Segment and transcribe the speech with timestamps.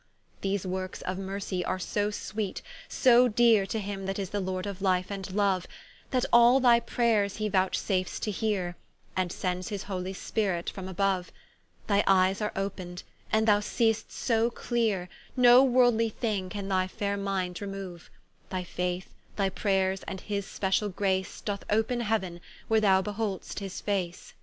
[0.41, 4.65] These workes of mercy are so sweet, so deare To him that is the Lord
[4.65, 5.61] of Life and Loue,
[6.09, 8.75] That all thy prayers he vouchsafes to heare,
[9.15, 11.27] And sends his holy Spirit from aboue;
[11.85, 17.15] Thy eyes are op'ned, and thou seest so cleare, No worldly thing can thy faire
[17.15, 18.09] mind remoue;
[18.49, 23.79] Thy faith, thy prayers, and his speciall grace Doth open Heau'n, where thou behold'st his
[23.81, 24.33] face.